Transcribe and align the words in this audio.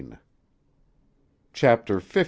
CHAPTER 1.53 1.99
XV. 1.99 2.17